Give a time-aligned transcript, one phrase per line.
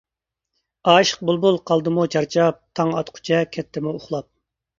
[0.93, 4.31] ئاشىق بۇلبۇل قالدىمۇ چارچاپ، تاڭ ئاتقۇچە كەتتىمۇ ئۇخلاپ.